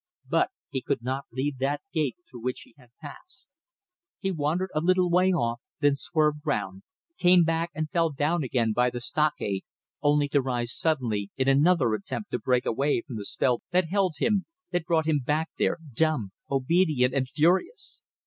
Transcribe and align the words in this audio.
But 0.27 0.49
he 0.71 0.81
could 0.81 1.03
not 1.03 1.25
leave 1.31 1.59
that 1.59 1.83
gate 1.93 2.15
through 2.27 2.41
which 2.41 2.57
she 2.57 2.73
had 2.75 2.89
passed. 3.03 3.55
He 4.19 4.31
wandered 4.31 4.71
a 4.73 4.81
little 4.81 5.11
way 5.11 5.31
off, 5.31 5.61
then 5.79 5.93
swerved 5.93 6.39
round, 6.43 6.81
came 7.19 7.43
back 7.43 7.69
and 7.75 7.87
fell 7.91 8.09
down 8.09 8.43
again 8.43 8.73
by 8.73 8.89
the 8.89 8.99
stockade 8.99 9.63
only 10.01 10.27
to 10.29 10.41
rise 10.41 10.73
suddenly 10.75 11.29
in 11.37 11.47
another 11.47 11.93
attempt 11.93 12.31
to 12.31 12.39
break 12.39 12.65
away 12.65 13.03
from 13.05 13.15
the 13.17 13.25
spell 13.25 13.61
that 13.69 13.89
held 13.89 14.15
him, 14.17 14.47
that 14.71 14.85
brought 14.87 15.05
him 15.05 15.19
back 15.23 15.51
there, 15.59 15.77
dumb, 15.93 16.31
obedient 16.49 17.13
and 17.13 17.27
furious. 17.29 18.01